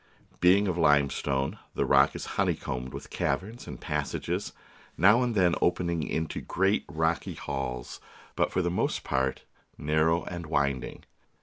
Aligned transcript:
Being 0.39 0.67
of 0.67 0.79
limestone, 0.79 1.59
the 1.75 1.85
rock 1.85 2.15
is 2.15 2.25
honeycombed 2.41 2.91
with 2.91 3.11
caverns 3.11 3.67
and 3.67 3.79
passages, 3.79 4.51
now 4.97 5.21
and 5.21 5.35
then 5.35 5.53
opening 5.61 6.01
into 6.01 6.41
great 6.41 6.85
rocky 6.89 7.35
halls, 7.35 7.99
but 8.35 8.51
for 8.51 8.63
the 8.63 8.71
most 8.71 9.03
part 9.03 9.43
narrow 9.77 10.23
and 10.23 10.47
winding. 10.47 11.03